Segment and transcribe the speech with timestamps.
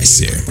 [0.00, 0.49] Этом часе.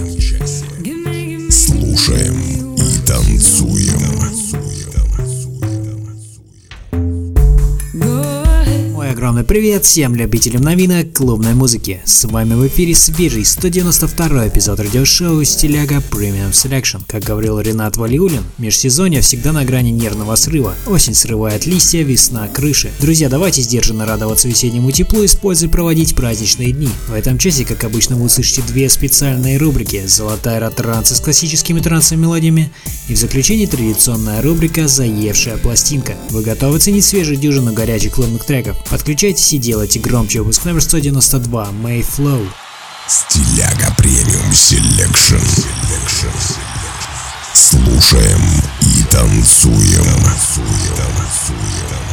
[9.60, 12.00] Привет всем любителям новинок клубной музыки.
[12.06, 17.02] С вами в эфире свежий 192 эпизод радиошоу Стиляга Premium Selection.
[17.06, 20.76] Как говорил Ренат Валиулин, межсезонье всегда на грани нервного срыва.
[20.88, 22.90] Осень срывает листья, весна крыши.
[23.02, 26.88] Друзья, давайте сдержанно радоваться весеннему теплу, используя проводить праздничные дни.
[27.10, 32.28] В этом часе, как обычно, вы услышите две специальные рубрики «Золотая ротранса» с классическими трансовыми
[32.28, 32.72] мелодиями
[33.10, 36.16] и в заключении традиционная рубрика «Заевшая пластинка».
[36.30, 38.78] Вы готовы ценить свежую дюжину горячих клубных треков?
[38.90, 42.48] Подключайтесь и делайте громче выпуск номер 192 May Flow.
[43.08, 45.38] Стиляга Premium Selection.
[47.54, 48.42] Слушаем
[48.82, 50.06] и танцуем.
[50.26, 52.09] It's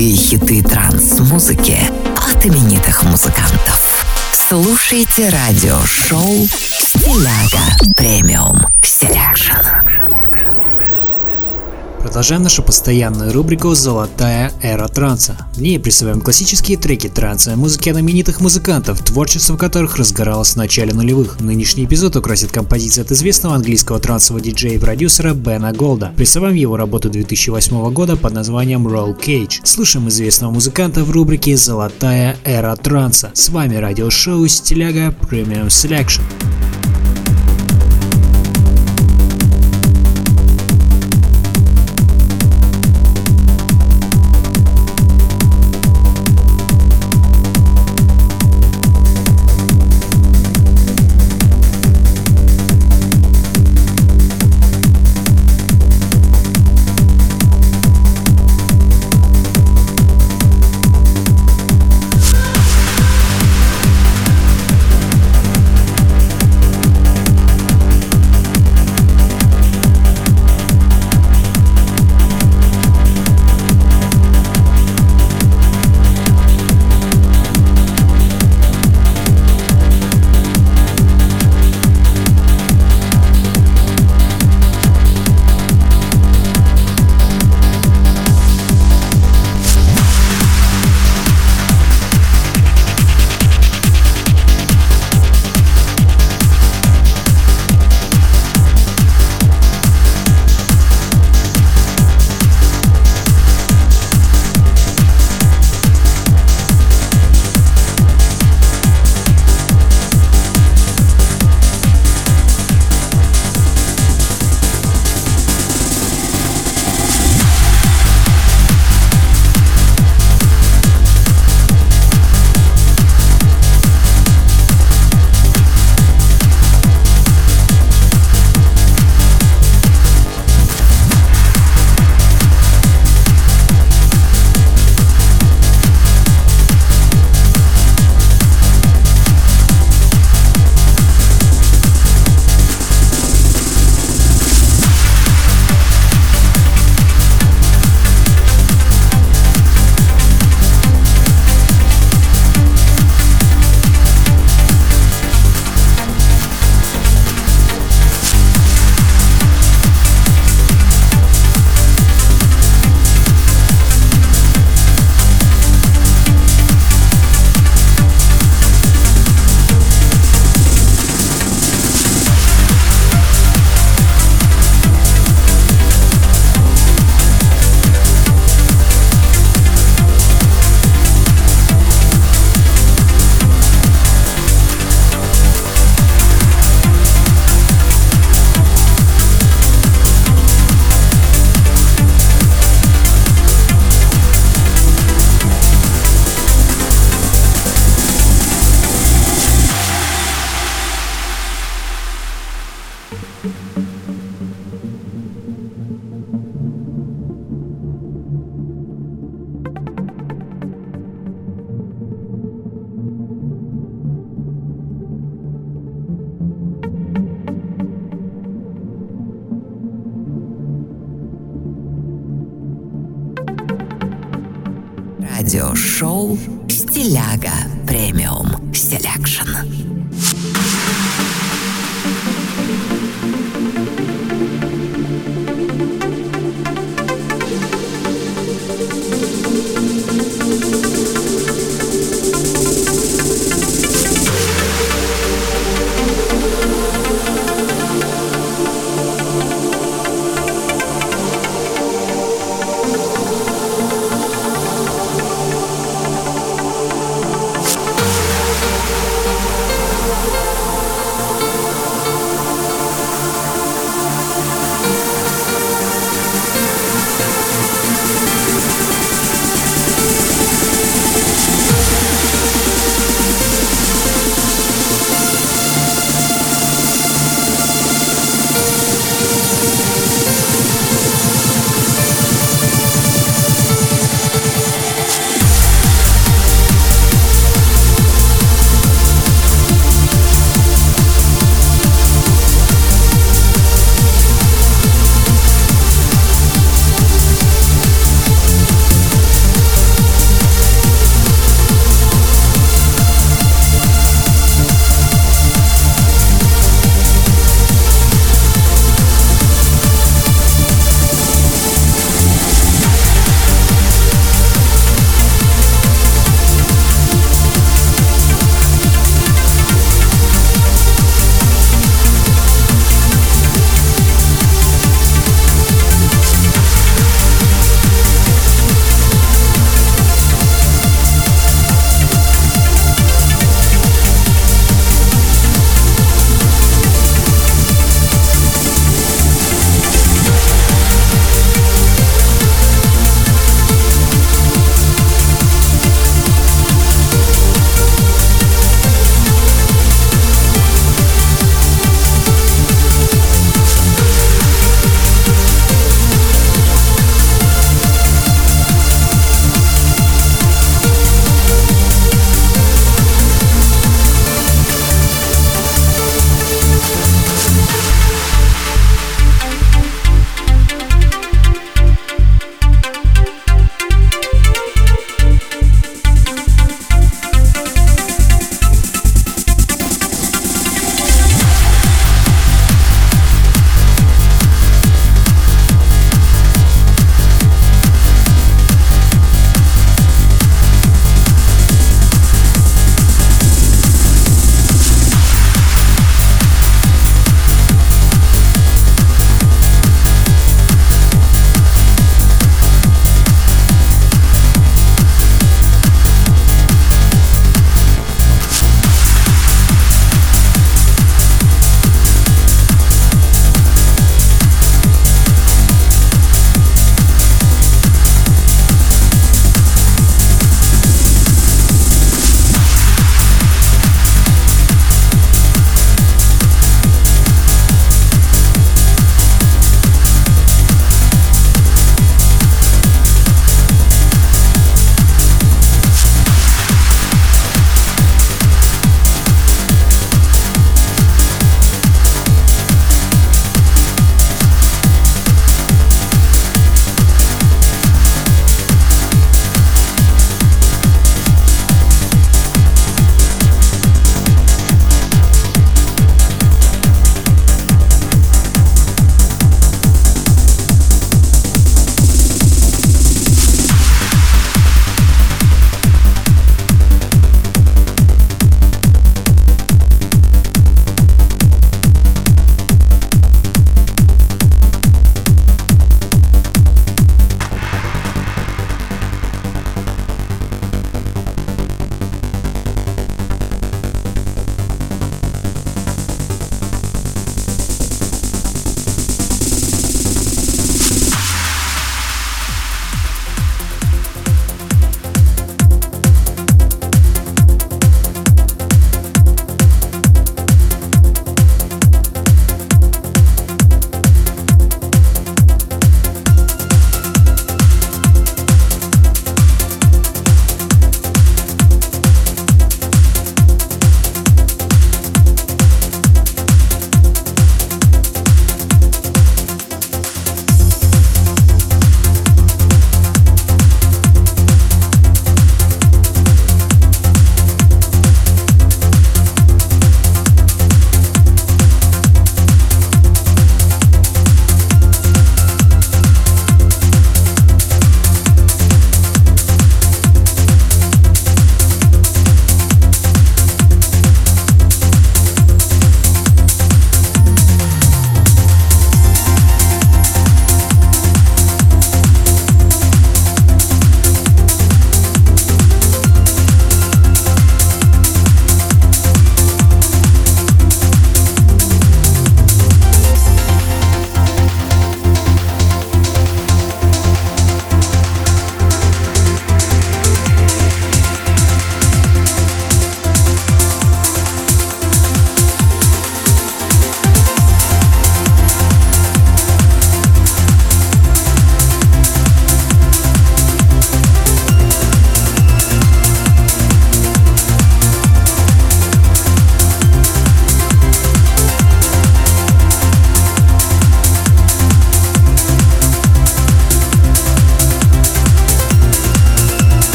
[0.00, 1.78] Золотые хиты транс-музыки
[2.16, 4.06] от именитых музыкантов.
[4.32, 9.52] Слушайте радиошоу «Стиляга Premium Selection».
[12.10, 15.46] Продолжаем нашу постоянную рубрику «Золотая эра транса».
[15.54, 21.38] В ней присваиваем классические треки транса, музыки знаменитых музыкантов, творчество которых разгоралось в начале нулевых.
[21.38, 26.12] Нынешний эпизод украсит композиция от известного английского трансового диджея и продюсера Бена Голда.
[26.16, 29.60] Присваиваем его работу 2008 года под названием Roll Cage.
[29.62, 33.30] Слушаем известного музыканта в рубрике «Золотая эра транса».
[33.34, 36.22] С вами радиошоу «Стиляга Premium Selection».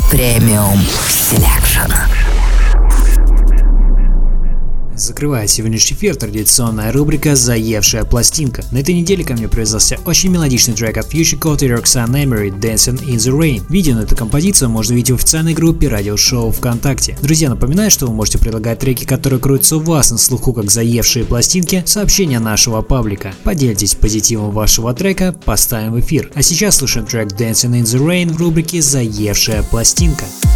[0.00, 0.80] Премиум
[5.22, 8.64] Закрывает сегодняшний эфир традиционная рубрика «Заевшая пластинка».
[8.72, 12.50] На этой неделе ко мне произвелся очень мелодичный трек от Future Code и Roxanne Emery
[12.50, 13.62] «Dancing in the Rain».
[13.68, 17.16] Видео на эту композицию можно видеть в официальной группе радиошоу ВКонтакте.
[17.22, 21.24] Друзья, напоминаю, что вы можете предлагать треки, которые крутятся у вас на слуху как заевшие
[21.24, 23.32] пластинки, сообщения нашего паблика.
[23.44, 26.32] Поделитесь позитивом вашего трека, поставим в эфир.
[26.34, 30.24] А сейчас слушаем трек «Dancing in the Rain» в рубрике «Заевшая пластинка».
[30.24, 30.51] This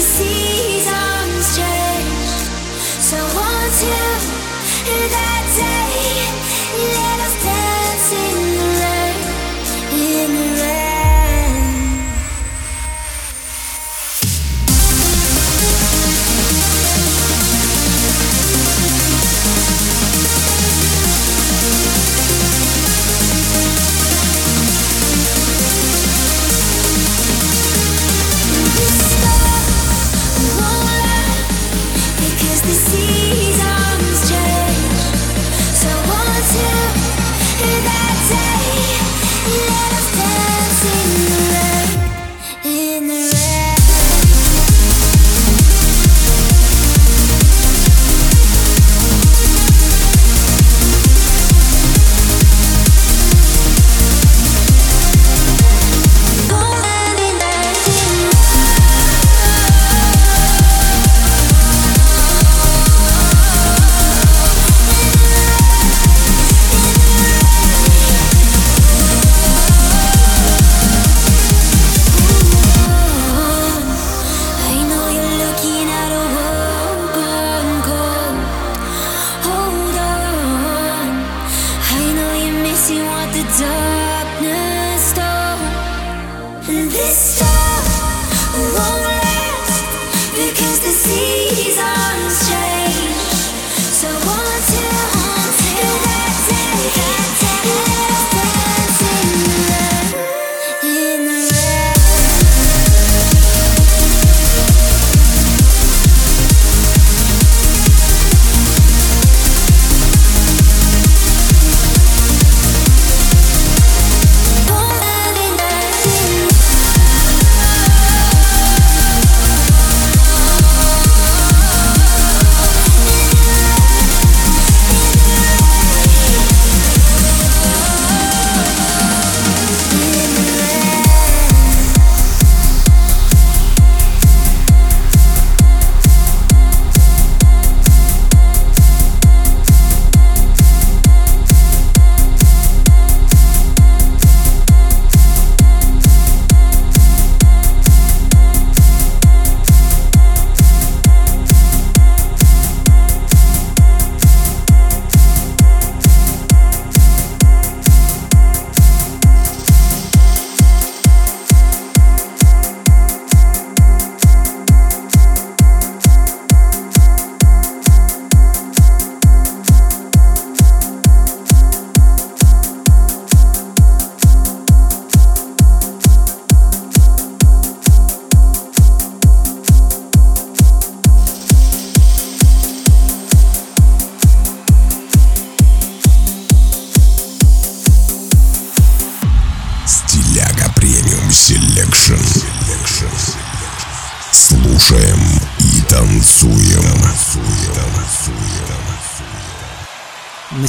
[0.00, 2.30] seasons change.
[3.08, 4.18] So until
[5.14, 5.89] that day,